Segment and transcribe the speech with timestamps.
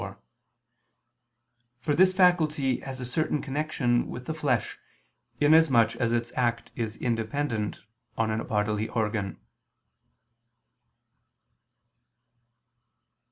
[0.03, 0.19] _iii, 5),
[1.79, 4.79] for this faculty has a certain connection with the flesh,
[5.39, 7.81] in as much as its act is independent
[8.17, 9.39] on a bodily organ.